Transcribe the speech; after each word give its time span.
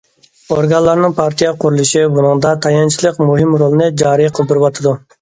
ئورگانلارنىڭ 0.53 1.13
پارتىيە 1.19 1.51
قۇرۇلۇشى 1.65 2.03
بۇنىڭدا 2.17 2.57
تايانچلىق 2.65 3.23
مۇھىم 3.31 3.57
رولىنى 3.67 3.95
جارى 4.05 4.31
قىلدۇرۇۋاتىدۇ. 4.39 5.01